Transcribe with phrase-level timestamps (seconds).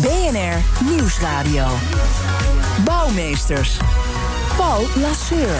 [0.00, 1.66] BNR Nieuwsradio.
[2.84, 3.76] Bouwmeesters.
[4.56, 5.58] Paul Lasseur.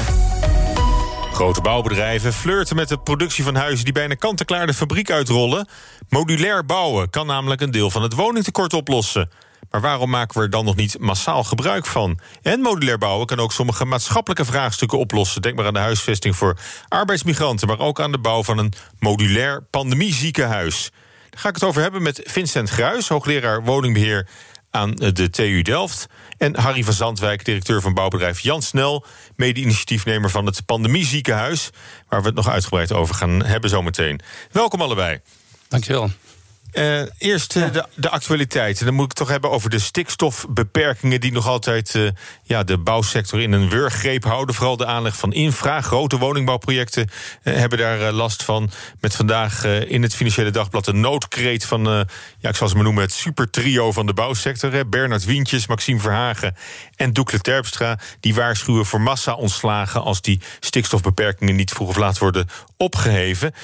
[1.32, 5.68] Grote bouwbedrijven flirten met de productie van huizen die bijna kant-en-klaar de fabriek uitrollen.
[6.08, 9.30] Modulair bouwen kan namelijk een deel van het woningtekort oplossen.
[9.70, 12.18] Maar waarom maken we er dan nog niet massaal gebruik van?
[12.42, 15.42] En modulair bouwen kan ook sommige maatschappelijke vraagstukken oplossen.
[15.42, 16.58] Denk maar aan de huisvesting voor
[16.88, 20.90] arbeidsmigranten, maar ook aan de bouw van een modulair pandemieziekenhuis.
[21.30, 24.28] Daar ga ik het over hebben met Vincent Gruis, hoogleraar woningbeheer
[24.70, 26.06] aan de TU Delft.
[26.38, 29.04] En Harry van Zandwijk, directeur van bouwbedrijf Jan Snel,
[29.36, 31.70] mede-initiatiefnemer van het Pandemieziekenhuis,
[32.08, 34.20] waar we het nog uitgebreid over gaan hebben zometeen.
[34.50, 35.20] Welkom allebei.
[35.68, 36.10] Dankjewel.
[36.78, 38.84] Uh, eerst uh, de, de actualiteit.
[38.84, 41.20] Dan moet ik het toch hebben over de stikstofbeperkingen...
[41.20, 42.10] die nog altijd uh,
[42.42, 44.54] ja, de bouwsector in een wurggreep houden.
[44.54, 45.80] Vooral de aanleg van infra.
[45.80, 47.08] Grote woningbouwprojecten
[47.42, 48.70] hebben daar last van.
[49.00, 51.84] Met vandaag in het Financiële Dagblad een noodkreet van...
[52.38, 54.72] ja, ik zal ze maar noemen het supertrio van de bouwsector.
[54.72, 54.86] Hè.
[54.86, 56.56] Bernard Wientjes, Maxime Verhagen
[56.96, 57.98] en Doekle Terpstra...
[58.20, 60.02] die waarschuwen voor massa-ontslagen...
[60.02, 63.54] als die stikstofbeperkingen niet vroeg of laat worden opgeheven.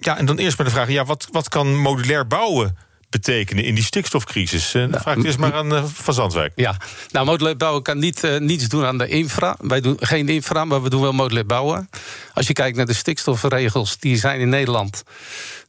[0.00, 0.90] Ja, en dan eerst maar de vraag...
[0.90, 2.76] Ja, wat, wat kan modulair bouwen
[3.10, 4.74] betekenen in die stikstofcrisis?
[4.74, 6.52] Uh, nou, vraag ik eerst maar aan uh, Van Zandwijk.
[6.56, 6.76] Ja,
[7.10, 9.56] nou, modulair bouwen kan niet, uh, niets doen aan de infra.
[9.60, 11.88] Wij doen geen infra, maar we doen wel modulair bouwen.
[12.34, 15.02] Als je kijkt naar de stikstofregels die zijn in Nederland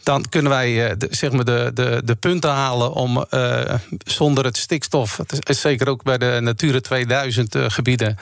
[0.08, 3.74] dan kunnen wij uh, de, zeg maar de, de, de punten halen om uh,
[4.06, 8.18] zonder het stikstof, het is zeker ook bij de Natura 2000 uh, gebieden,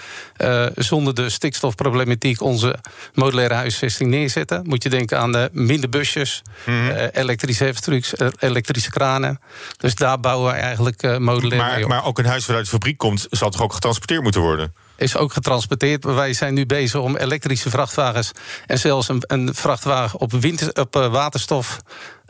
[0.75, 2.75] zonder de stikstofproblematiek onze
[3.14, 4.61] modulaire huisvesting neerzetten.
[4.67, 7.10] Moet je denken aan de minder busjes, mm -hmm.
[7.14, 9.39] elektrische heftrucks, elektrische kranen.
[9.77, 11.89] Dus daar bouwen wij eigenlijk modulair maar, mee op.
[11.89, 14.73] Maar ook een huis wat uit de fabriek komt, zal toch ook getransporteerd moeten worden?
[14.95, 16.04] Is ook getransporteerd.
[16.04, 18.32] Wij zijn nu bezig om elektrische vrachtwagens
[18.66, 21.80] en zelfs een, een vrachtwagen op, winter, op uh, waterstof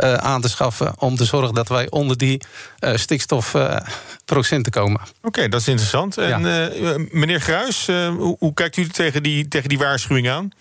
[0.04, 0.94] uh, aan te schaffen.
[0.98, 2.42] Om te zorgen dat wij onder die
[2.80, 5.02] uh, stikstofprocenten komen.
[5.02, 6.18] Oké, okay, dat is interessant.
[6.18, 6.98] En ja.
[7.12, 10.52] meneer Gruis, hoe, hoe, kijkt u tegen die, tegen die waarschuwing aan?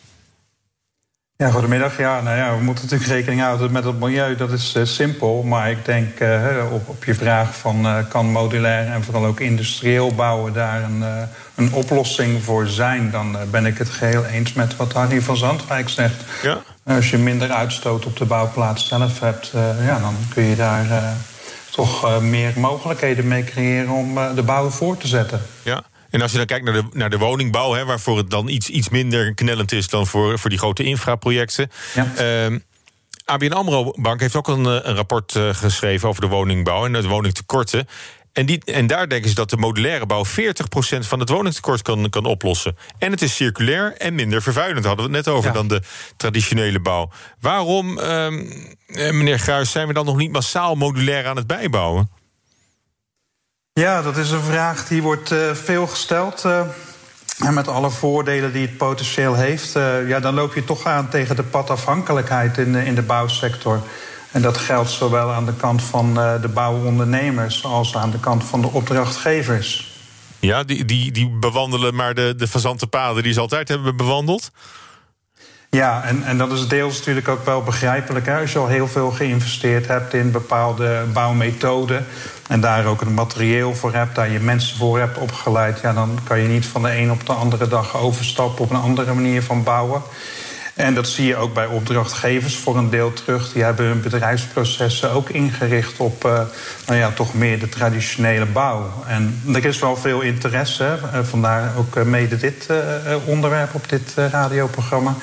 [1.37, 1.99] Ja, goedemiddag.
[1.99, 4.37] Ja, nou ja, we moeten natuurlijk rekening houden met het milieu.
[4.37, 5.43] Dat is uh, simpel.
[5.43, 9.41] Maar ik denk uh, op, op je vraag van uh, kan modulair en vooral ook
[9.41, 14.77] industrieel bouwen daar een, een oplossing voor zijn, dan ben ik het geheel eens met
[14.77, 16.25] wat Harry van Zandwijk zegt.
[16.43, 16.63] Ja.
[16.85, 21.17] Als je minder uitstoot op de bouwplaats zelf hebt, ja, dan kun je daar
[21.71, 25.41] toch meer mogelijkheden mee creëren om de bouw voor te zetten.
[25.63, 25.83] Ja.
[26.15, 28.69] En als je dan kijkt naar de, naar de woningbouw, hè, waarvoor het dan iets,
[28.69, 31.71] iets minder knellend is dan voor, voor die grote infraprojecten.
[31.95, 32.49] Ja.
[32.51, 32.59] Uh,
[33.25, 37.09] ABN Amro Bank heeft ook een, een rapport uh, geschreven over de woningbouw en de
[37.09, 37.89] woningtekorten.
[38.35, 40.29] En, die, en daar denken ze dat de modulaire bouw 40%
[40.99, 42.77] van het woningtekort kan, kan oplossen.
[42.99, 44.85] En het is circulair en minder vervuilend.
[44.85, 45.55] Hadden we het net over ja.
[45.55, 45.83] dan de
[46.17, 47.11] traditionele bouw.
[47.41, 48.29] Waarom, uh,
[48.87, 52.11] meneer Gruis, zijn we dan nog niet massaal modulair aan het bijbouwen?
[53.73, 56.43] Ja, dat is een vraag die wordt uh, veel gesteld.
[56.45, 56.61] Uh,
[57.39, 61.09] en met alle voordelen die het potentieel heeft, uh, ja, dan loop je toch aan
[61.09, 63.83] tegen de padafhankelijkheid in de, in de bouwsector.
[64.35, 68.61] En dat geldt zowel aan de kant van de bouwondernemers als aan de kant van
[68.61, 69.93] de opdrachtgevers.
[70.41, 74.51] Ja, die, die, die bewandelen maar de, de fazante paden die ze altijd hebben bewandeld?
[75.71, 78.27] Ja, en, en dat is deels natuurlijk ook wel begrijpelijk.
[78.27, 78.41] Hè?
[78.41, 82.07] Als je al heel veel geïnvesteerd hebt in bepaalde bouwmethoden.
[82.49, 85.81] en daar ook een materieel voor hebt, daar je mensen voor hebt opgeleid.
[85.81, 88.77] ja, dan kan je niet van de een op de andere dag overstappen op een
[88.77, 90.03] andere manier van bouwen.
[90.75, 93.53] En dat zie je ook bij opdrachtgevers voor een deel terug.
[93.53, 96.41] Die hebben hun bedrijfsprocessen ook ingericht op uh,
[96.87, 99.05] nou ja, toch meer de traditionele bouw.
[99.07, 102.69] En er is wel veel interesse, uh, vandaar ook mede dit
[103.25, 105.15] onderwerp op dit radioprogramma.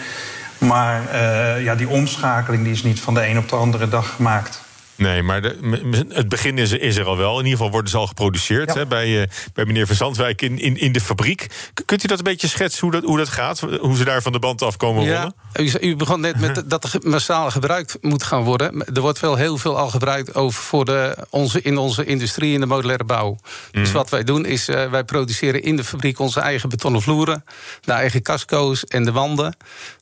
[0.57, 1.19] Maar
[1.61, 4.61] ja, die omschakeling die is niet van de een op de andere dag gemaakt.
[5.01, 7.31] Nee, maar de, het begin is, is, er al wel.
[7.31, 8.79] In ieder geval worden ze al geproduceerd ja.
[8.79, 11.47] hè, bij, uh, bij meneer Verzandwijk in, in, in de fabriek.
[11.85, 13.59] Kunt u dat een beetje schetsen hoe dat, hoe dat gaat?
[13.59, 15.17] Hoe ze daar van de band afkomen ja.
[15.53, 15.81] rollen?
[15.81, 18.85] U, u begon net met dat er massaal gebruikt moet gaan worden.
[18.95, 22.59] Er wordt wel heel veel al gebruikt over voor de, onze, in onze industrie in
[22.59, 23.29] de modulaire bouw.
[23.29, 23.37] Mm.
[23.71, 27.43] Dus wat wij doen is, uh, wij produceren in de fabriek onze eigen betonnen vloeren,
[27.81, 29.55] de eigen casco's en de wanden.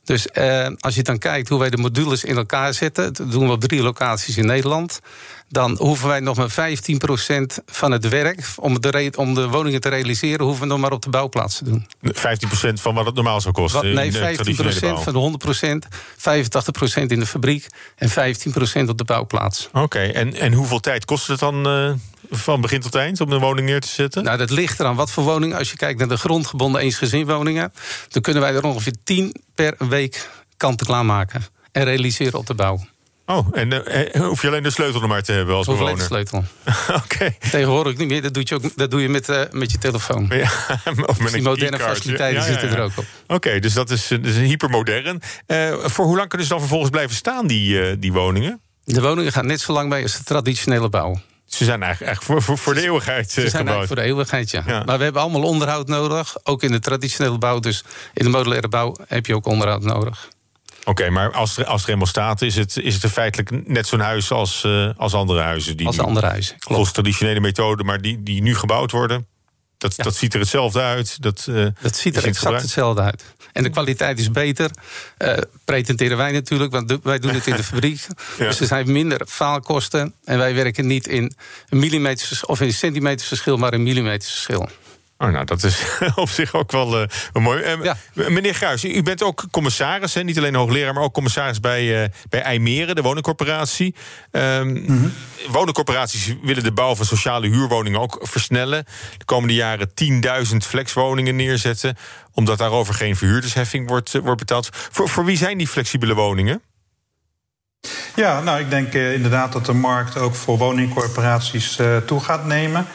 [0.04, 3.46] Dus uh, als je dan kijkt hoe wij de modules in elkaar zetten, dat doen
[3.46, 4.89] we op drie locaties in Nederland.
[5.48, 9.88] Dan hoeven wij nog maar 15% van het werk om de, om de woningen te
[9.88, 11.86] realiseren, hoeven we nog maar op de bouwplaats te doen.
[12.06, 12.10] 15%
[12.72, 13.94] van wat het normaal zou kosten?
[13.94, 14.16] Wat, nee, 15%
[15.02, 15.38] van de
[15.84, 17.66] 100%, 85% in de fabriek
[17.96, 19.68] en 15% op de bouwplaats.
[19.72, 21.92] Oké, en, en hoeveel tijd kost het dan uh,
[22.30, 24.24] van begin tot eind om een woning neer te zetten?
[24.24, 25.54] Nou, dat ligt eraan wat voor woning.
[25.54, 27.72] Als je kijkt naar de grondgebonden eensgezinwoningen,
[28.08, 32.78] dan kunnen wij er ongeveer 10 per week kant-en-klaar maken en realiseren op de bouw.
[33.30, 35.98] Oh, en uh, hoef je alleen de sleutel nog maar te hebben als Hoef bewoner?
[35.98, 36.44] de sleutel.
[37.04, 37.34] Oké.
[37.50, 38.22] Tegenwoordig niet meer.
[38.22, 40.26] Dat doe je, ook, dat doe je met, uh, met je telefoon.
[40.28, 40.42] Ja,
[40.84, 43.04] of met dus die moderne faciliteiten ja, ja, zitten er ook op.
[43.26, 45.20] Oké, dus dat is, dus hypermodern.
[45.46, 48.60] Uh, voor hoe lang kunnen ze dan vervolgens blijven staan, die, die woningen?
[48.84, 51.20] De woningen gaan net zo lang bij als de traditionele bouw.
[51.44, 53.86] Ze zijn eigenlijk, eigenlijk voor, voor, voor de eeuwigheid Ze zijn gebouwd.
[53.86, 54.62] voor de eeuwigheid, ja.
[54.66, 54.82] ja.
[54.84, 56.36] Maar we hebben allemaal onderhoud nodig.
[56.42, 57.58] Ook in de traditionele bouw.
[57.58, 57.84] Dus
[58.14, 60.28] in de modulaire bouw heb je ook onderhoud nodig.
[60.80, 64.00] Oké, okay, maar als er, als er staat, is het, is het feitelijk net zo'n
[64.00, 65.76] huis als, uh, als andere huizen.
[65.76, 66.74] Die als andere huizen, klopt.
[66.74, 69.26] Volgens traditionele methoden, maar die, die nu gebouwd worden.
[69.78, 70.04] Dat, ja.
[70.04, 71.22] dat ziet er hetzelfde uit.
[71.22, 73.24] Dat, uh, dat ziet er exact hetzelfde uit.
[73.52, 74.70] En de kwaliteit is beter.
[75.18, 78.06] Uh, pretenderen wij natuurlijk, want wij doen het in de fabriek.
[78.38, 78.46] ja.
[78.46, 80.14] Dus er zijn minder faalkosten.
[80.24, 81.34] En wij werken niet in
[81.68, 84.68] millimeters of in centimeters verschil, maar in millimeters verschil.
[85.22, 85.84] Oh, nou, dat is
[86.14, 87.62] op zich ook wel, uh, mooi.
[87.62, 87.96] Uh, ja.
[88.12, 90.22] Meneer Gruijs, u bent ook commissaris, hè?
[90.22, 93.94] niet alleen hoogleraar, maar ook commissaris bij, uh, bij IJmeren, de woningcorporatie.
[94.30, 95.12] Um, mm -hmm.
[95.48, 98.84] Woningcorporaties willen de bouw van sociale huurwoningen ook versnellen.
[99.18, 99.90] De komende jaren
[100.50, 101.96] 10.000 flexwoningen neerzetten,
[102.34, 104.68] omdat daarover geen verhuurdersheffing wordt, wordt betaald.
[104.72, 106.62] Voor, voor wie zijn die flexibele woningen?
[108.20, 112.46] Ja, nou, ik denk uh, inderdaad dat de markt ook voor woningcorporaties uh, toe gaat
[112.46, 112.86] nemen.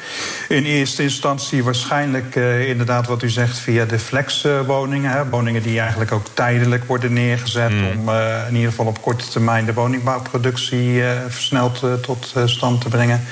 [0.48, 5.12] In eerste instantie waarschijnlijk uh, inderdaad wat u zegt via de flexwoningen.
[5.12, 7.72] Hè, woningen die eigenlijk ook tijdelijk worden neergezet...
[7.72, 7.86] Mm.
[7.86, 8.10] om
[8.48, 13.26] in ieder geval op korte termijn de woningbouwproductie versneld tot stand te brengen.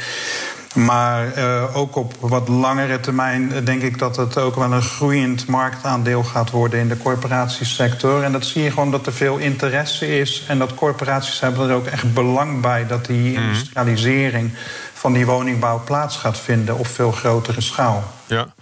[0.74, 5.48] Maar uh, ook op wat langere termijn denk ik dat het ook wel een groeiend
[5.48, 8.24] marktaandeel gaat worden in de corporatiesector.
[8.24, 10.44] En dat zie je gewoon dat er veel interesse is.
[10.48, 14.52] En dat corporaties hebben er ook echt belang bij dat die industrialisering
[14.94, 18.04] van die woningbouw plaats gaat vinden op veel grotere schaal.
[18.26, 18.54] Ja.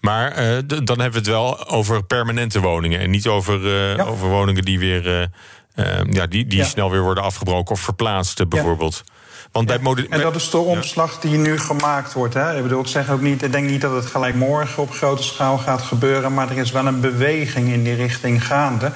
[0.00, 4.04] Maar uh, dan hebben we het wel over permanente woningen en niet over, uh, ja.
[4.04, 5.30] over woningen die weer
[6.10, 6.64] ja, die, die ja.
[6.64, 9.02] snel weer worden afgebroken of verplaatst, bijvoorbeeld.
[9.04, 9.18] Ja.
[9.52, 12.34] Want bij ja, en dat is de omslag die nu gemaakt wordt.
[12.34, 12.56] Hè?
[12.56, 15.22] Ik bedoel, ik zeg ook niet, ik denk niet dat het gelijk morgen op grote
[15.22, 18.92] schaal gaat gebeuren, maar er is wel een beweging in die richting gaande.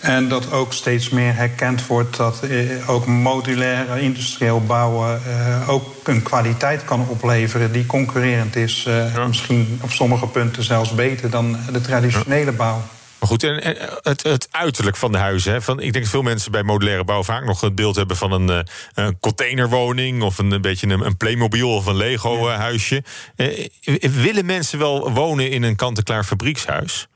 [0.00, 5.84] En dat ook steeds meer herkend wordt dat eh, ook modulair industrieel bouwen eh, ook
[6.04, 8.84] een kwaliteit kan opleveren die concurrerend is.
[8.86, 9.26] Eh, ja.
[9.26, 12.56] Misschien op sommige punten zelfs beter dan de traditionele ja.
[12.56, 12.82] bouw.
[13.22, 15.52] Maar goed, en, het, het, uiterlijk van de huizen.
[15.52, 18.16] Hè, van, ik denk dat veel mensen bij modulaire bouw vaak nog het beeld hebben
[18.16, 23.02] van een, een containerwoning of een, beetje een, een Playmobil of een Lego-huisje.
[23.36, 23.68] Eh,
[24.00, 27.08] willen mensen wel wonen in een kant-en-klaar fabriekshuis?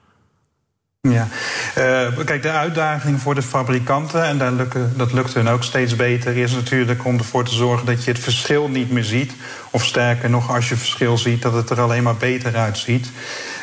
[1.01, 1.29] Ja,
[1.79, 6.53] uh, kijk, de uitdaging voor de fabrikanten, en dat lukt hun ook steeds beter, is
[6.53, 9.33] natuurlijk om ervoor te zorgen dat je het verschil niet meer ziet.
[9.71, 13.11] Of sterker nog, als je verschil ziet, dat het er alleen maar beter uitziet.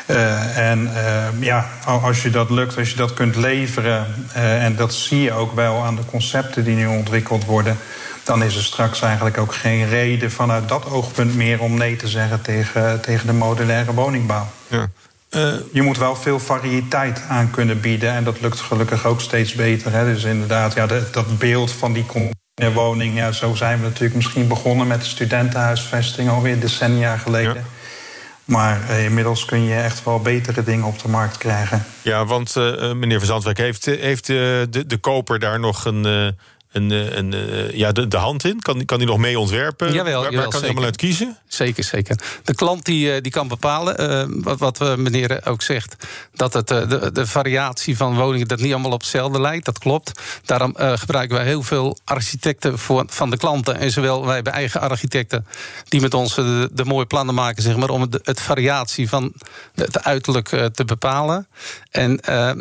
[0.06, 4.06] Uh, en uh, ja, als je dat lukt, als je dat kunt leveren,
[4.36, 7.76] uh, en dat zie je ook wel aan de concepten die nu ontwikkeld worden,
[8.24, 12.08] dan is er straks eigenlijk ook geen reden vanuit dat oogpunt meer om nee te
[12.08, 14.46] zeggen tegen, tegen de modulaire woningbouw.
[14.68, 14.88] Ja.
[15.30, 18.12] Uh, je moet wel veel variëteit aan kunnen bieden.
[18.12, 19.92] En dat lukt gelukkig ook steeds beter.
[19.92, 20.04] Hè.
[20.04, 22.06] Dus inderdaad, ja, de, dat beeld van die
[22.74, 23.16] woning.
[23.16, 27.54] Ja, zo zijn we natuurlijk misschien begonnen met de studentenhuisvesting alweer decennia geleden.
[27.54, 27.73] Ja.
[28.44, 31.84] Maar uh, inmiddels kun je echt wel betere dingen op de markt krijgen.
[32.02, 36.36] Ja, want uh, meneer Van Zandwijk, heeft, heeft de, de koper daar nog een,
[36.74, 37.34] een, een,
[37.76, 38.60] ja, de, de hand in?
[38.60, 39.92] Kan, kan die nog mee ontwerpen?
[39.92, 41.38] Jawel, waar, jawel, waar kan hij allemaal uit kiezen?
[41.46, 42.18] Zeker, zeker.
[42.44, 46.06] De klant die, die kan bepalen, uh, wat, wat meneer ook zegt...
[46.34, 49.64] dat het, de, de variatie van woningen dat niet allemaal op hetzelfde lijkt.
[49.64, 50.20] Dat klopt.
[50.44, 53.78] Daarom uh, gebruiken wij heel veel architecten voor, van de klanten.
[53.78, 55.46] En zowel wij hebben eigen architecten...
[55.88, 57.90] die met ons de, de mooie plannen maken, zeg maar...
[57.90, 59.32] om het, het variatie van
[59.74, 61.48] het uiterlijk uh, te bepalen.
[61.90, 62.20] En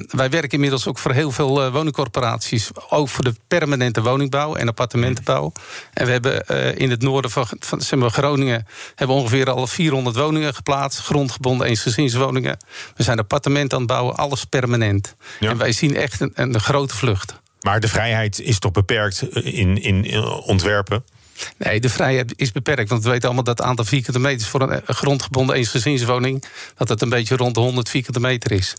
[0.09, 2.69] wij werken inmiddels ook voor heel veel woningcorporaties...
[2.89, 5.51] ook voor de permanente woningbouw en appartementenbouw.
[5.93, 9.67] En we hebben uh, in het noorden van, van zeg maar, Groningen hebben ongeveer al
[9.67, 12.57] 400 woningen geplaatst, grondgebonden eensgezinswoningen.
[12.95, 15.15] We zijn appartementen aan het bouwen, alles permanent.
[15.39, 15.49] Ja.
[15.49, 17.41] En wij zien echt een, een grote vlucht.
[17.61, 21.03] Maar de vrijheid is toch beperkt in, in, in ontwerpen?
[21.57, 22.89] Nee, de vrijheid is beperkt.
[22.89, 26.43] Want we weten allemaal dat het aantal vierkante meters voor een grondgebonden eensgezinswoning...
[26.75, 28.75] dat het een beetje rond de 100 vierkante meter is.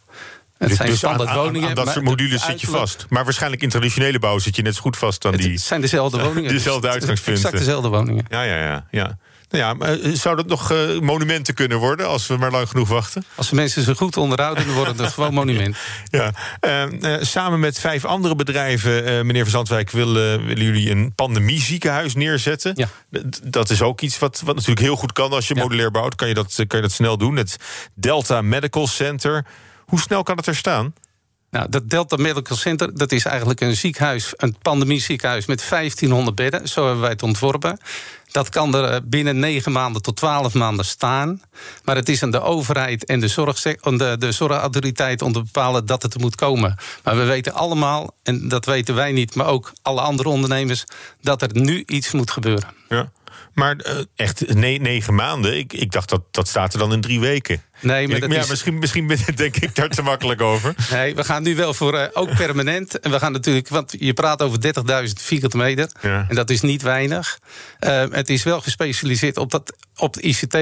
[0.59, 1.69] Het Dus- zijn dus aan, standaard aan- woningen.
[1.69, 3.07] aan dat soort modules zit je vast.
[3.09, 5.51] Maar waarschijnlijk in traditionele bouw zit je net zo goed vast aan die...
[5.53, 6.51] Het zijn dezelfde woningen.
[6.53, 7.45] Dezelfde uitgangspunten.
[7.45, 8.25] Exact dezelfde woningen.
[8.29, 8.87] Ja, ja, ja.
[8.91, 9.19] ja.
[9.51, 12.69] Nou ja, maar eh, zou dat nog eh, monumenten kunnen worden als we maar lang
[12.69, 13.25] genoeg wachten?
[13.35, 15.77] Als de mensen ze goed onderhouden, dan wordt het gewoon monument.
[16.05, 16.31] Ja.
[16.61, 22.15] Eh, eh, samen met vijf andere bedrijven, meneer Van Zandwijk, willen, willen jullie een pandemieziekenhuis
[22.15, 22.73] neerzetten.
[22.77, 22.89] Ja.
[23.43, 25.63] Dat is ook iets wat, wat natuurlijk heel goed kan als je Ja.
[25.63, 26.15] modulair bouwt.
[26.15, 27.37] Kan je, dat, kan je dat snel doen.
[27.37, 27.57] Het
[27.95, 29.45] Delta Medical Center.
[29.87, 30.95] Hoe snel kan het er staan?
[31.55, 36.69] Nou, dat Delta Medical Center dat is eigenlijk een ziekenhuis, een pandemieziekenhuis met 1500 bedden.
[36.69, 37.79] Zo hebben wij het ontworpen.
[38.31, 41.43] Dat kan er eh, binnen 9 maanden tot 12 maanden staan.
[41.85, 46.03] Maar het is aan de overheid en de, de, de zorgautoriteit om te bepalen dat
[46.03, 46.77] het er moet komen.
[47.03, 50.85] Maar we weten allemaal, en dat weten wij niet, maar ook alle andere ondernemers,
[51.21, 52.69] dat er nu iets moet gebeuren.
[52.89, 53.11] Ja.
[53.55, 55.59] Maar eh, echt ne- negen maanden.
[55.59, 57.63] Ik, ik dacht dat dat staat er dan in drie weken.
[57.81, 60.75] Nee, maar dat ja, is- misschien, misschien denk ik daar te makkelijk over.
[60.91, 63.01] Nee, we gaan nu wel voor eh, ook permanent.
[63.01, 64.59] En we gaan natuurlijk, want je praat over
[65.07, 65.91] 30.000 vierkante meter.
[66.01, 66.27] Ja.
[66.29, 67.39] En dat is niet weinig.
[67.79, 70.55] Eh, het is wel gespecialiseerd op, dat, op de ICT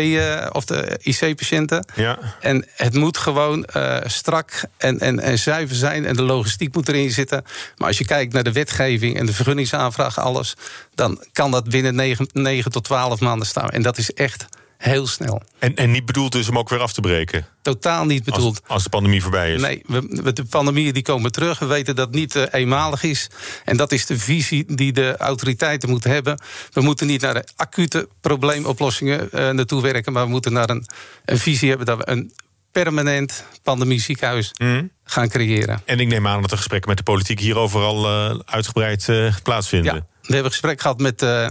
[0.55, 1.87] of de IC-patiënten.
[1.95, 2.19] Ja.
[2.41, 3.67] En het moet gewoon
[4.05, 6.07] strak en, en, en zuiver zijn.
[6.07, 7.45] En de logistiek moet erin zitten.
[7.77, 10.55] Maar als je kijkt naar de wetgeving en de vergunningsaanvraag, alles.
[10.95, 13.69] Dan kan dat binnen 9, 9 tot 12 maanden staan.
[13.71, 14.47] En dat is echt
[14.83, 15.43] heel snel.
[15.59, 17.47] En, en niet bedoeld dus om ook weer af te breken.
[17.63, 18.61] Totaal niet bedoeld.
[18.61, 19.61] Als, als de pandemie voorbij is.
[19.61, 21.59] Nee, we, de pandemieën die komen terug.
[21.59, 23.31] We weten dat het niet eh, eenmalig is.
[23.65, 26.41] En dat is de visie die de autoriteiten moeten hebben.
[26.73, 30.13] We moeten niet naar de acute probleemoplossingen eh, naartoe werken...
[30.13, 30.87] maar we moeten naar een,
[31.25, 32.33] een visie hebben dat we een
[32.73, 34.85] permanent pandemieziekenhuis Mhm.
[35.05, 35.83] gaan creëren.
[35.85, 39.09] En ik neem aan dat de gesprekken met de politiek hierover al eh, uitgebreid
[39.43, 39.95] plaatsvinden.
[39.95, 41.49] Ja, we hebben gesprek gehad met, eh,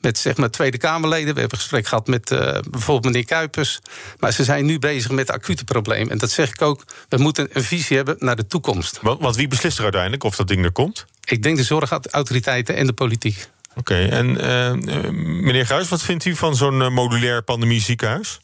[0.00, 1.34] met zeg maar Tweede Kamerleden.
[1.34, 3.80] We hebben gesprek gehad met eh, bijvoorbeeld meneer Kuipers.
[4.18, 6.10] Maar ze zijn nu bezig met acute problemen.
[6.10, 6.84] En dat zeg ik ook.
[7.08, 8.98] We moeten een visie hebben naar de toekomst.
[9.02, 11.06] Want, want wie beslist er uiteindelijk of dat ding er komt?
[11.24, 13.48] Ik denk de zorgautoriteiten en de politiek.
[13.76, 14.72] Oké, en eh,
[15.20, 18.40] meneer Gruis, wat vindt u van zo'n modulair pandemieziekenhuis?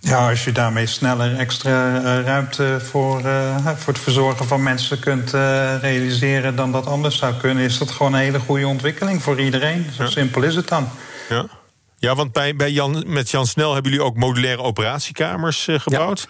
[0.00, 4.98] Ja, als je daarmee sneller extra eh, ruimte voor, eh, voor het verzorgen van mensen
[4.98, 9.22] kunt eh, realiseren dan dat anders zou kunnen, is dat gewoon een hele goede ontwikkeling
[9.22, 9.86] voor iedereen.
[9.96, 10.88] Zo simpel is het dan.
[11.28, 11.46] Ja,
[11.96, 16.28] ja want bij, bij Jan, met Jan Snel hebben jullie ook modulaire operatiekamers eh, gebouwd.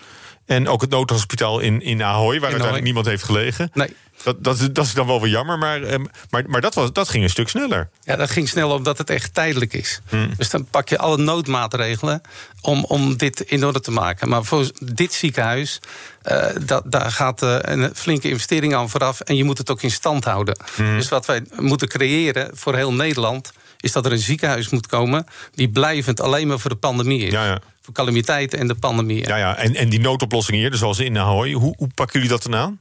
[0.50, 2.80] En ook het noodhospitaal in, in Ahoy, waar uiteindelijk Ahoy.
[2.82, 3.70] niemand heeft gelegen.
[3.74, 3.96] Nee.
[4.22, 5.98] Dat, dat, is- dat is dan wel weer jammer, maar, eh,
[6.30, 7.88] maar, maar dat, was, dat ging een stuk sneller.
[8.02, 10.00] Ja, dat ging snel omdat het echt tijdelijk is.
[10.08, 10.30] Hmm.
[10.36, 12.20] Dus dan pak je alle noodmaatregelen
[12.60, 14.28] om, om dit in orde te maken.
[14.28, 15.80] Maar voor dit ziekenhuis,
[16.22, 19.20] eh, dat, daar gaat eh, een flinke investering aan vooraf...
[19.20, 20.56] en je moet het ook in stand houden.
[20.74, 20.96] Hmm.
[20.96, 23.52] Dus wat wij moeten creëren voor heel Nederland...
[23.80, 25.26] is dat er een ziekenhuis moet komen...
[25.54, 27.32] die blijvend alleen maar voor de pandemie is.
[27.32, 27.60] Ja, ja.
[27.92, 29.26] Calamiteiten en de pandemie.
[29.26, 29.56] Ja, ja.
[29.56, 32.54] En, en die noodoplossingen hier, dus zoals in Ahoy, hoe, hoe pakken jullie dat dan
[32.54, 32.80] aan?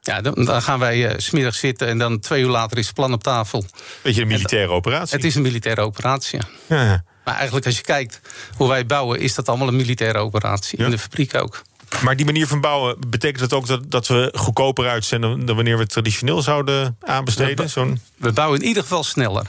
[0.00, 1.88] Ja, dan, dan gaan wij eh, 's smiddags zitten...
[1.88, 3.64] en dan twee uur later is het plan op tafel.
[4.02, 5.16] Beetje een militaire operatie.
[5.16, 6.76] Het is een militaire operatie, ja.
[6.76, 7.04] Ja.
[7.24, 8.20] Maar eigenlijk als je kijkt
[8.56, 9.20] hoe wij bouwen...
[9.20, 10.78] is dat allemaal een militaire operatie.
[10.78, 10.84] Ja.
[10.84, 11.62] In de fabriek ook.
[12.02, 15.78] Maar die manier van bouwen, betekent dat ook dat, dat we goedkoper uitzenden dan wanneer
[15.78, 17.70] we traditioneel zouden aanbesteden?
[17.70, 19.46] Zo'n We bouwen in ieder geval sneller.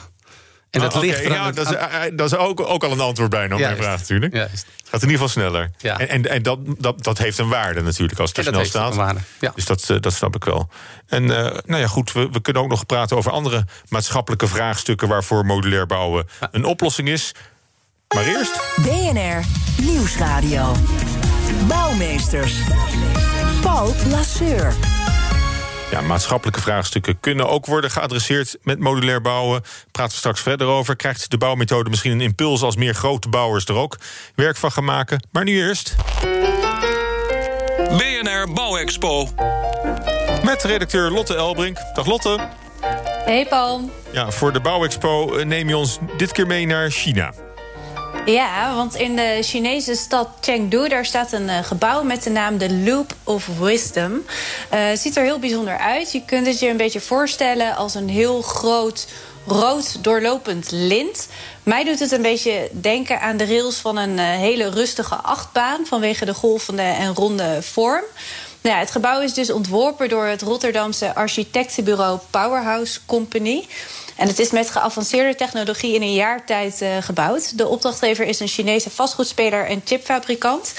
[0.73, 2.91] En dat Ah, ligt er ja, dat is, aan- eh, dat is ook, ook al
[2.91, 4.33] een antwoord bijna op mijn vraag natuurlijk.
[4.33, 4.65] Juist.
[4.83, 5.71] Gaat in ieder geval sneller.
[5.77, 5.99] Ja.
[5.99, 8.69] En, en, en dat, dat, dat heeft een waarde natuurlijk als het er snel heeft
[8.69, 8.91] staat.
[8.91, 9.51] een waarde, ja.
[9.55, 10.69] Dus dat, eh, dat snap ik wel.
[11.07, 15.07] En eh, nou ja, goed, we, we kunnen ook nog praten over andere maatschappelijke vraagstukken
[15.07, 17.31] waarvoor modulair bouwen een oplossing is.
[18.15, 18.61] Maar eerst.
[18.81, 19.43] BNR
[19.81, 20.75] Nieuwsradio.
[21.67, 22.53] Bouwmeesters.
[23.61, 24.73] Paul Lasseur.
[25.93, 29.61] Ja, maatschappelijke vraagstukken kunnen ook worden geadresseerd met modulair bouwen.
[29.91, 30.95] Praten we straks verder over.
[30.95, 33.97] Krijgt de bouwmethode misschien een impuls als meer grote bouwers er ook
[34.35, 35.27] werk van gaan maken?
[35.31, 35.95] Maar nu eerst.
[37.97, 39.29] BNR Bouwexpo.
[40.43, 41.77] Met redacteur Lotte Elbrink.
[41.93, 42.39] Dag Lotte.
[43.25, 43.89] Hey Paul.
[44.11, 47.33] Ja, voor de Bouwexpo eh, neem je ons dit keer mee naar China.
[48.25, 52.57] Ja, want in de Chinese stad Chengdu daar staat een eh, gebouw met de naam
[52.57, 54.21] de Loop of Wisdom.
[54.69, 56.11] Eh, Het ziet er heel bijzonder uit.
[56.11, 59.07] Je kunt het je een beetje voorstellen als een heel groot
[59.47, 61.27] rood doorlopend lint.
[61.63, 65.85] Mij doet het een beetje denken aan de rails van een eh, hele rustige achtbaan
[65.85, 68.03] vanwege de golvende en ronde vorm.
[68.61, 73.65] Nou ja, het gebouw is dus ontworpen door het Rotterdamse architectenbureau Powerhouse Company.
[74.15, 77.57] En het is met geavanceerde technologie in een jaar tijd eh, gebouwd.
[77.57, 80.73] De opdrachtgever is een Chinese vastgoedspeler en chipfabrikant.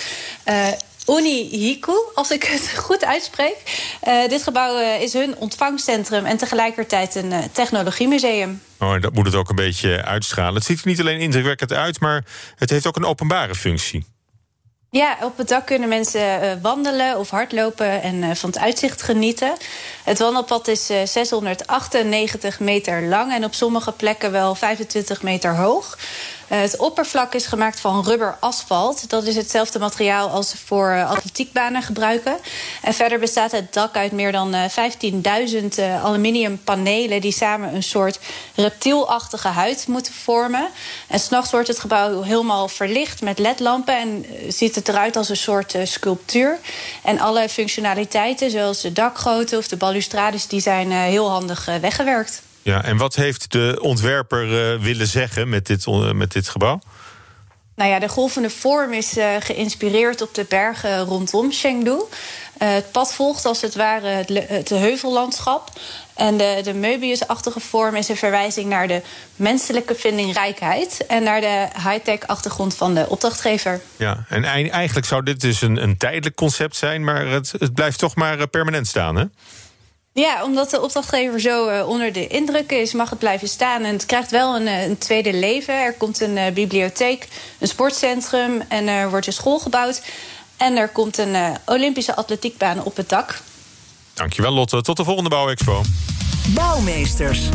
[0.44, 0.68] Eh
[1.08, 3.56] Unihiku, als ik het goed uitspreek.
[4.00, 8.62] Eh, dit gebouw is hun ontvangcentrum en tegelijkertijd een technologiemuseum.
[8.78, 10.54] Oh, dat moet het ook een beetje uitstralen.
[10.54, 12.24] Het ziet er niet alleen indrukwekkend uit, maar
[12.56, 14.06] het heeft ook een openbare functie.
[14.94, 19.02] Ja, op het dak kunnen mensen uh, wandelen of hardlopen en uh, van het uitzicht
[19.02, 19.52] genieten.
[20.04, 25.98] Het wandelpad is uh, 698 meter lang en op sommige plekken wel 25 meter hoog.
[26.54, 29.10] Uh, het oppervlak is gemaakt van rubber asfalt.
[29.10, 32.36] Dat is hetzelfde materiaal als ze voor uh, atletiekbanen gebruiken.
[32.82, 34.64] En verder bestaat het dak uit meer dan uh,
[35.78, 37.20] 15.000 aluminium panelen...
[37.20, 38.18] die samen een soort
[38.54, 40.68] reptielachtige huid moeten vormen.
[41.08, 43.96] En s'nachts wordt het gebouw helemaal verlicht met ledlampen...
[43.96, 46.58] en ziet het eruit als een soort sculptuur.
[47.02, 50.46] En alle functionaliteiten, zoals de dakgoten of de balustrades...
[50.46, 52.42] die zijn heel handig weggewerkt.
[52.64, 56.78] Ja, en wat heeft de ontwerper uh, willen zeggen met dit, uh, met dit gebouw?
[57.74, 61.96] Nou ja, de golvende vorm is uh, geïnspireerd op de bergen rondom Chengdu.
[62.58, 65.70] het pad volgt als het ware het, het heuvellandschap.
[66.14, 69.02] En de, de Möbius-achtige vorm is een verwijzing naar de
[69.36, 71.06] menselijke vindingrijkheid...
[71.06, 73.80] en naar de high-tech achtergrond van de opdrachtgever.
[73.96, 77.04] Ja, en eigenlijk zou dit dus een, een tijdelijk concept zijn...
[77.04, 79.24] maar het, het blijft toch maar permanent staan, hè?
[80.14, 83.82] Ja, omdat de opdrachtgever zo uh, onder de indruk is, mag het blijven staan.
[83.82, 85.74] En het krijgt wel een, een tweede leven.
[85.74, 87.28] Er komt een uh, bibliotheek,
[87.58, 90.02] een sportcentrum en er wordt een school gebouwd.
[90.56, 93.40] En er komt een uh, Olympische atletiekbaan op het dak.
[94.12, 94.82] Dankjewel Lotte.
[94.82, 95.82] Tot de volgende Bouwexpo.
[96.54, 97.48] Bouwmeesters.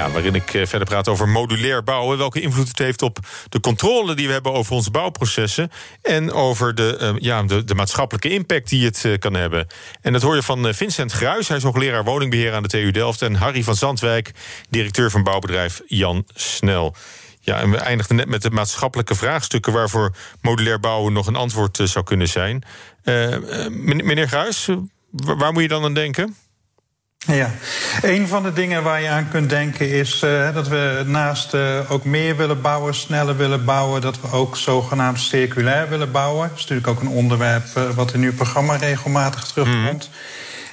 [0.00, 2.18] Ja, waarin ik verder praat over modulair bouwen.
[2.18, 5.70] Welke invloed het heeft op de controle die we hebben over onze bouwprocessen.
[6.02, 9.66] En over de, uh, ja, de, de, maatschappelijke impact die het uh, kan hebben.
[10.00, 11.48] En dat hoor je van Vincent Gruis.
[11.48, 13.22] Hij is hoogleraar woningbeheer aan de TU Delft.
[13.22, 14.32] En Harry van Zandwijk,
[14.70, 16.94] directeur van bouwbedrijf Jan Snel.
[17.40, 21.80] Ja, en we eindigden net met de maatschappelijke vraagstukken waarvoor modulair bouwen nog een antwoord
[21.84, 22.62] zou kunnen zijn.
[23.70, 24.68] meneer Gruis,
[25.10, 26.36] waar moet je dan aan denken?
[27.26, 27.50] Ja,
[28.02, 31.90] een van de dingen waar je aan kunt denken is uh, dat we naast uh,
[31.90, 36.48] ook meer willen bouwen, sneller willen bouwen, dat we ook zogenaamd circulair willen bouwen.
[36.48, 40.08] Dat is natuurlijk ook een onderwerp uh, wat in uw programma regelmatig terugkomt.
[40.12, 40.18] Mm.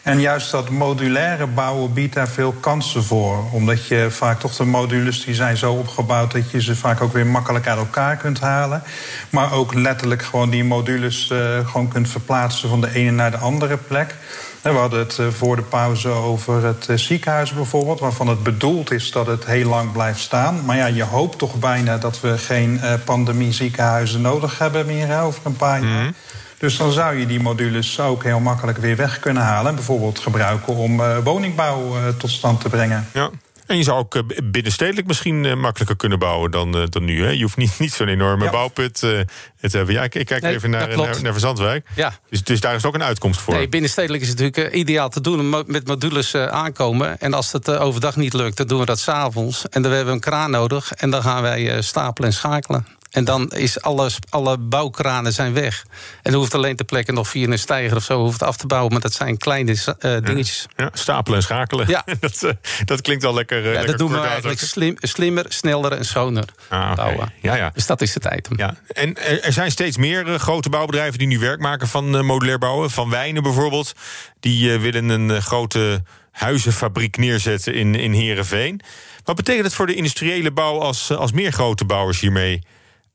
[0.04, 3.52] En juist dat modulaire bouwen biedt daar veel kansen voor.
[3.52, 7.14] Omdat je vaak toch de modules die zijn zo opgebouwd dat je ze vaak ook
[7.14, 8.84] weer makkelijk uit elkaar kunt halen.
[9.30, 11.34] Maar ook letterlijk gewoon die modules
[11.66, 14.16] gewoon kunt verplaatsen van de ene naar de andere plek.
[14.74, 19.28] We hadden het voor de pauze over het ziekenhuis bijvoorbeeld, waarvan het bedoeld is dat
[19.28, 20.66] het heel lang blijft staan.
[20.66, 25.42] Maar ja, je hoopt toch bijna dat we geen pandemie ziekenhuizen nodig hebben meer over
[25.44, 26.04] een paar jaar.
[26.04, 26.14] Mm.
[26.58, 29.70] Dus dan zou je die modules ook heel makkelijk weer weg kunnen halen.
[29.70, 33.08] En bijvoorbeeld gebruiken om woningbouw tot stand te brengen.
[33.14, 33.30] Ja.
[33.68, 37.24] En je zou ook binnenstedelijk misschien makkelijker kunnen bouwen dan, dan nu.
[37.24, 37.30] Hè?
[37.30, 38.52] Je hoeft niet, niet zo'n enorme ja.
[38.52, 39.26] bouwput te
[39.60, 39.94] hebben.
[39.94, 41.88] Ja, ik, ik kijk nee, even naar, naar, naar Verzandwijk.
[41.96, 42.14] Ja.
[42.30, 43.54] Dus, dus daar is ook een uitkomst voor.
[43.54, 45.50] Nee, binnenstedelijk is het natuurlijk ideaal te doen.
[45.68, 47.20] Met modules aankomen.
[47.20, 49.70] En als het overdag niet lukt, dan doen we dat s'avonds.
[49.70, 50.92] En dan hebben we een kraan nodig.
[50.92, 52.88] En dan gaan wij stapelen en schakelen.
[53.18, 55.86] En dan is alles, alle bouwkranen zijn weg.
[56.22, 58.68] En dan hoeft alleen ter plekke nog via een stijger of zo hoeft af te
[58.68, 58.92] bouwen.
[58.92, 60.66] Maar dat zijn kleine uh, dingetjes.
[60.76, 61.88] Ja, ja, stapelen en schakelen.
[61.88, 62.06] Ja.
[62.20, 62.52] dat, uh,
[62.86, 63.58] dat klinkt al lekker.
[63.58, 66.96] Uh, ja, lekker dat doen we eigenlijk slim, slimmer, sneller en schoner ah, okay.
[66.96, 67.34] bouwen.
[67.42, 67.72] Ja, ja.
[67.74, 68.58] Dus dat is het item.
[68.58, 68.76] Ja.
[68.88, 72.92] En er, er zijn steeds meer grote bouwbedrijven die nu werk maken van modulair bouwen.
[72.92, 73.94] Van Wijnen bijvoorbeeld.
[74.40, 78.82] Die willen een grote huizenfabriek neerzetten in, in Heerenveen.
[79.24, 82.62] Wat betekent het voor de industriële bouw als, als meer grote bouwers hiermee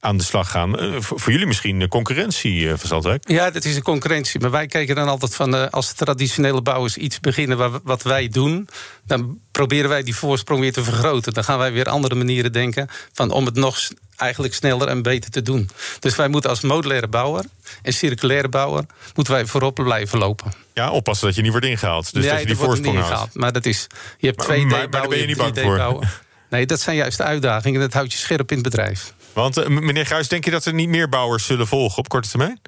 [0.03, 0.85] aan de slag gaan.
[0.85, 3.19] Uh, voor, jullie misschien een concurrentie, uh, van?
[3.21, 4.41] Ja, dat is een concurrentie.
[4.41, 5.55] Maar wij kijken dan altijd van...
[5.55, 8.69] Uh, als traditionele bouwers iets beginnen wat, wij doen...
[9.07, 11.33] dan proberen wij die voorsprong weer te vergroten.
[11.33, 12.89] Dan gaan wij weer andere manieren denken...
[13.13, 13.79] Van om het nog
[14.17, 15.71] eigenlijk sneller en beter te doen.
[15.99, 17.45] Dus wij moeten als modulaire bouwer
[17.83, 18.85] en circulaire bouwer...
[19.15, 20.53] moeten wij voorop blijven lopen.
[20.75, 22.13] Ja, oppassen dat je niet wordt ingehaald.
[22.13, 23.35] Dus ja, dat je die voorsprong niet ingehaald.
[23.35, 23.87] Maar dat is...
[24.19, 26.07] Je hebt 2D maar, maar daar ben je niet bang voor.
[26.51, 27.81] Nee, dat zijn juist de uitdagingen.
[27.81, 29.15] Dat houdt je scherp in het bedrijf.
[29.33, 32.29] Want uh, meneer Gruis, denk je dat er niet meer bouwers zullen volgen op korte
[32.29, 32.61] termijn?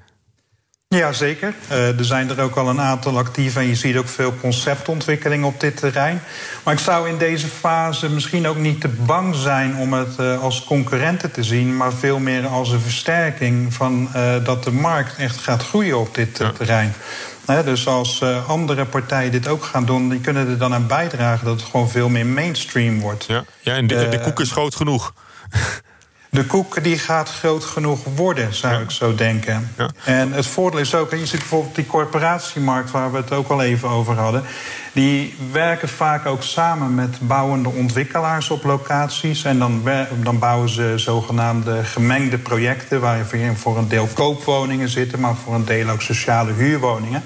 [0.88, 1.54] Ja, zeker.
[1.70, 5.44] Uh, er zijn er ook al een aantal actief en je ziet ook veel conceptontwikkeling
[5.44, 6.22] op dit terrein.
[6.64, 10.42] Maar ik zou in deze fase misschien ook niet te bang zijn om het uh,
[10.42, 14.08] als concurrenten te zien, maar veel meer als een versterking van
[14.44, 16.94] dat de markt echt gaat groeien op dit terrein.
[17.46, 20.86] He, dus als uh, andere partijen dit ook gaan doen, die kunnen er dan aan
[20.86, 23.24] bijdragen dat het gewoon veel meer mainstream wordt.
[23.24, 25.12] Ja, ja en de, de koek is groot genoeg.
[26.34, 28.80] De koek die gaat groot genoeg worden, zou ja.
[28.80, 29.70] ik zo denken.
[29.78, 29.88] Ja.
[30.04, 33.62] En het voordeel is ook, je ziet bijvoorbeeld die corporatiemarkt waar we het ook al
[33.62, 34.42] even over hadden.
[34.92, 39.44] Die werken vaak ook samen met bouwende ontwikkelaars op locaties.
[39.44, 39.82] En dan,
[40.22, 45.64] dan bouwen ze zogenaamde gemengde projecten, waarin voor een deel koopwoningen zitten, maar voor een
[45.64, 47.22] deel ook sociale huurwoningen.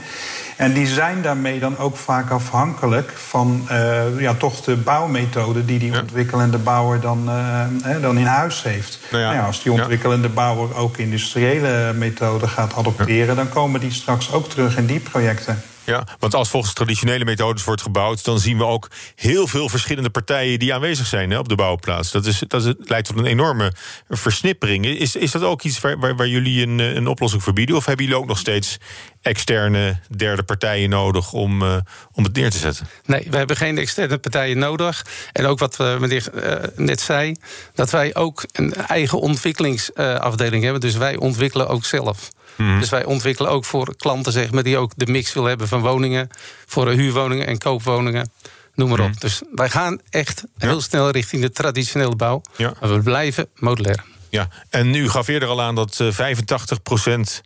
[0.59, 5.79] En die zijn daarmee dan ook vaak afhankelijk van uh, ja, toch de bouwmethode die
[5.79, 8.99] die ontwikkelende bouwer dan, uh, dan in huis heeft.
[9.11, 9.29] Nou ja.
[9.29, 14.33] Nou ja, als die ontwikkelende bouwer ook industriële methoden gaat adopteren, dan komen die straks
[14.33, 15.62] ook terug in die projecten.
[15.88, 20.11] Ja, want als volgens traditionele methodes wordt gebouwd, dan zien we ook heel veel verschillende
[20.11, 22.11] partijen die aanwezig zijn hè, op de bouwplaats.
[22.11, 23.72] Dat, is, dat is, leidt tot een enorme
[24.09, 24.87] versnippering.
[24.87, 27.77] Is, is dat ook iets waar, waar, jullie een, een oplossing voor bieden?
[27.77, 28.77] Of hebben jullie ook nog steeds
[29.22, 31.77] externe derde partijen nodig om, uh,
[32.12, 32.88] om het neer te zetten?
[33.05, 35.07] Nee, we hebben geen externe partijen nodig.
[35.33, 37.37] En ook wat uh, meneer uh, net zei,
[37.74, 40.81] dat wij ook een eigen ontwikkelingsafdeling hebben.
[40.81, 42.31] Dus wij ontwikkelen ook zelf.
[42.59, 42.81] Mhm.
[42.81, 45.81] Dus wij ontwikkelen ook voor klanten zeg maar, die ook de mix willen hebben van
[45.81, 46.29] woningen,
[46.66, 48.31] voor huurwoningen en koopwoningen.
[48.75, 49.09] Noem maar op.
[49.09, 49.18] Mhm.
[49.18, 52.42] Dus wij gaan echt heel snel richting de traditionele bouw.
[52.57, 52.75] Ja.
[52.81, 54.05] Maar we blijven modulair.
[54.31, 57.42] Ja, en u gaf eerder al aan dat 85 procent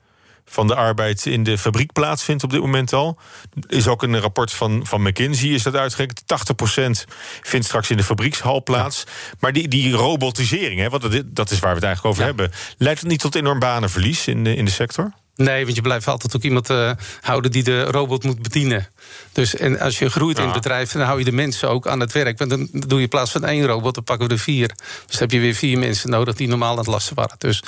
[0.52, 3.18] van de arbeid in de fabriek plaatsvindt op dit moment al.
[3.66, 6.22] Is ook een rapport van, van McKinsey, is dat uitgerekend.
[6.22, 7.10] 80%
[7.42, 9.04] vindt straks in de fabriekshal plaats.
[9.40, 12.50] Maar die, die robotisering, hè, wat dat, dat is waar we het eigenlijk over hebben...
[12.78, 15.12] leidt het niet tot enorm banenverlies in de, in de sector?
[15.36, 18.88] Nee, want je blijft altijd ook iemand uh, houden die de robot moet bedienen.
[19.32, 22.00] Dus en als je groeit in het bedrijf, dan hou je de mensen ook aan
[22.00, 22.38] het werk.
[22.38, 24.68] Want dan doe je in plaats van één robot, dan pakken we er vier.
[24.68, 27.34] Dus dan heb je weer vier mensen nodig die normaal aan het lasten waren.
[27.38, 27.62] Dus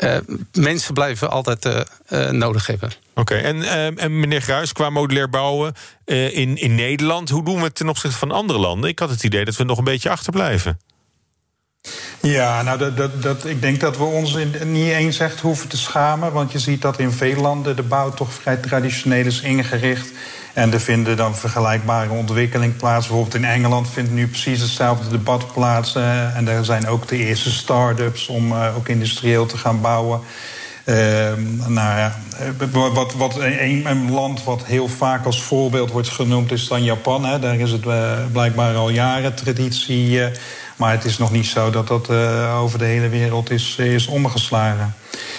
[0.00, 0.16] uh,
[0.52, 2.92] mensen blijven altijd uh, uh, nodig hebben.
[3.14, 3.42] Oké, okay.
[3.42, 7.88] en, en meneer Gruis, qua modulair bouwen in, in Nederland, hoe doen we het ten
[7.88, 8.90] opzichte van andere landen?
[8.90, 10.78] Ik had het idee dat we nog een beetje achterblijven.
[12.20, 15.76] Ja, nou, dat, dat, dat, ik denk dat we ons niet eens echt hoeven te
[15.76, 16.32] schamen.
[16.32, 20.10] Want je ziet dat in veel landen de bouw toch vrij traditioneel is ingericht.
[20.54, 23.06] En er vinden dan vergelijkbare ontwikkeling plaats.
[23.06, 25.96] Bijvoorbeeld in Engeland vindt nu precies hetzelfde debat plaats.
[25.96, 30.20] Uh, en daar zijn ook de eerste start-ups om uh, ook industrieel te gaan bouwen.
[30.84, 30.96] Uh,
[31.66, 36.68] nou ja, eh, wat, wat een, land wat heel vaak als voorbeeld wordt genoemd is
[36.68, 37.24] dan Japan.
[37.24, 37.38] Hè.
[37.38, 37.84] Daar is het
[38.32, 40.20] blijkbaar al jaren traditie.
[40.76, 42.10] maar het is nog niet zo dat dat
[42.56, 44.94] over de hele wereld is, is omgeslagen.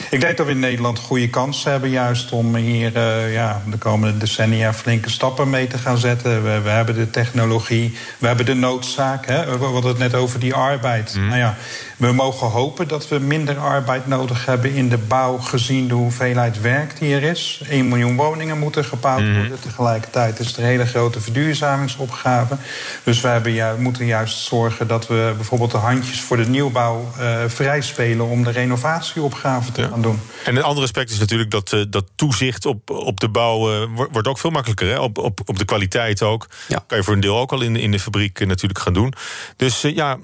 [0.10, 3.78] Ik denk dat we in Nederland goede kansen hebben, juist om hier uh, ja, de
[3.78, 6.44] komende decennia flinke stappen mee te gaan zetten.
[6.44, 9.26] We, we hebben de technologie, we hebben de noodzaak.
[9.26, 9.58] Hè?
[9.58, 11.16] We hadden het net over die arbeid.
[11.16, 11.28] Mm.
[11.28, 11.56] Nou ja,
[11.98, 16.62] we mogen hopen dat we minder arbeid nodig hebben in de bouw, gezien de hoeveelheid
[16.62, 17.64] werk die er is.
[17.70, 19.40] 1 miljoen woningen moeten gebouwd mm.
[19.40, 19.60] worden.
[19.60, 22.58] Tegelijkertijd is er een hele grote verduurzamingsopgave.
[23.04, 27.38] Dus we hebben moeten juist zorgen dat we bijvoorbeeld de handjes voor de nieuwbouw uh,
[27.48, 30.20] vrij spelen om de renovatieopgave gaan doen.
[30.44, 33.88] En een ander aspect is natuurlijk dat, uh, dat toezicht op, op de bouw uh,
[34.12, 34.88] wordt ook veel makkelijker.
[34.88, 35.00] Hè?
[35.00, 36.48] Op, op, op de kwaliteit ook.
[36.68, 36.84] Ja.
[36.88, 39.14] Kan je voor een deel ook al in, in de fabriek natuurlijk gaan doen.
[39.56, 40.18] Dus ja,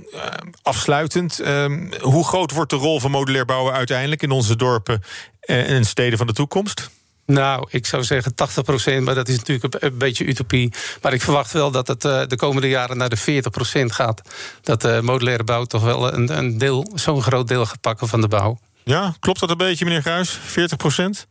[0.62, 1.40] afsluitend.
[1.40, 5.04] Ehm, hoe groot wordt de rol van modulair bouwen uiteindelijk in onze dorpen
[5.40, 6.90] en steden van de toekomst?
[7.28, 10.74] Nou, ik zou zeggen 80 procent, maar dat is natuurlijk een beetje utopie.
[11.02, 14.22] Maar ik verwacht wel dat het de komende jaren naar de 40 procent gaat.
[14.62, 18.22] Dat de modulaire bouw toch wel een, een deel, zo'n groot deel gaat pakken van
[18.22, 18.60] de bouw.
[18.88, 20.40] Ja, klopt dat een beetje, meneer Gruis?
[20.46, 21.28] 40 procent?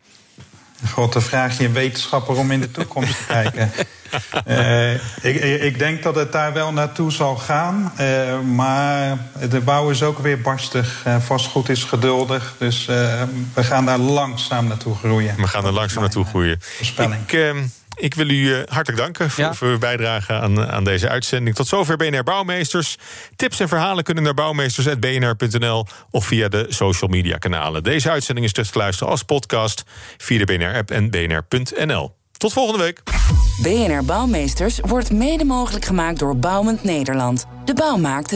[0.92, 3.73] God, dan vraag je een wetenschapper om in de toekomst te kijken.
[4.49, 7.92] Uh, ik, ik, denk dat het daar wel naartoe zal gaan.
[8.01, 9.19] Uh, maar
[9.51, 11.03] de bouw is ook weer barstig.
[11.07, 12.55] Uh, vastgoed is geduldig.
[12.59, 12.85] Dus
[13.55, 15.37] we gaan daar langzaam naartoe groeien.
[15.37, 16.57] We gaan er langzaam naartoe groeien.
[16.61, 17.23] Voorspelling.
[17.23, 17.64] Ik, ehm,
[17.97, 19.55] ik wil u eh, hartelijk danken voor, ja.
[19.55, 21.57] voor uw bijdrage aan, aan deze uitzending.
[21.57, 22.97] Tot zover BNR Bouwmeesters.
[23.37, 27.83] Tips en verhalen kunnen naar bouwmeesters.bnr.nl of via de social media kanalen.
[27.83, 29.83] Deze uitzending is terug te luisteren als podcast
[30.17, 32.15] via de BNR-app en bnr.nl.
[32.37, 33.03] Tot volgende week.
[33.63, 37.47] BNR Bouwmeesters wordt mede mogelijk gemaakt door Bouwend Nederland.
[37.65, 38.36] De bouw maakt